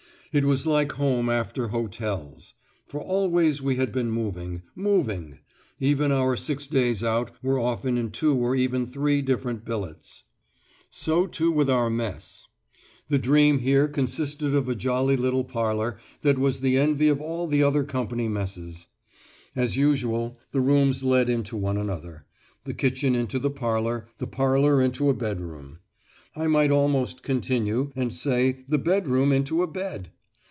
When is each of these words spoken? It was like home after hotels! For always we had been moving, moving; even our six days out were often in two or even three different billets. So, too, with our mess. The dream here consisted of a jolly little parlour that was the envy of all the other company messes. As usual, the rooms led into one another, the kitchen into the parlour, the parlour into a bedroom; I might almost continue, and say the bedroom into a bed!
It 0.33 0.45
was 0.45 0.65
like 0.65 0.93
home 0.93 1.27
after 1.29 1.67
hotels! 1.67 2.53
For 2.87 3.01
always 3.01 3.61
we 3.61 3.75
had 3.75 3.91
been 3.91 4.09
moving, 4.09 4.61
moving; 4.77 5.39
even 5.77 6.09
our 6.13 6.37
six 6.37 6.67
days 6.67 7.03
out 7.03 7.31
were 7.43 7.59
often 7.59 7.97
in 7.97 8.11
two 8.11 8.37
or 8.37 8.55
even 8.55 8.87
three 8.87 9.21
different 9.21 9.65
billets. 9.65 10.23
So, 10.89 11.27
too, 11.27 11.51
with 11.51 11.69
our 11.69 11.89
mess. 11.89 12.47
The 13.09 13.17
dream 13.19 13.59
here 13.59 13.89
consisted 13.89 14.55
of 14.55 14.69
a 14.69 14.73
jolly 14.75 15.17
little 15.17 15.43
parlour 15.43 15.97
that 16.21 16.39
was 16.39 16.61
the 16.61 16.77
envy 16.77 17.09
of 17.09 17.19
all 17.19 17.45
the 17.47 17.61
other 17.61 17.83
company 17.83 18.29
messes. 18.29 18.87
As 19.53 19.75
usual, 19.75 20.39
the 20.53 20.61
rooms 20.61 21.03
led 21.03 21.29
into 21.29 21.57
one 21.57 21.75
another, 21.75 22.25
the 22.63 22.73
kitchen 22.73 23.15
into 23.15 23.37
the 23.37 23.51
parlour, 23.51 24.07
the 24.17 24.27
parlour 24.27 24.81
into 24.81 25.09
a 25.09 25.13
bedroom; 25.13 25.79
I 26.37 26.47
might 26.47 26.71
almost 26.71 27.21
continue, 27.21 27.91
and 27.97 28.13
say 28.13 28.63
the 28.69 28.77
bedroom 28.77 29.33
into 29.33 29.61
a 29.61 29.67
bed! 29.67 30.09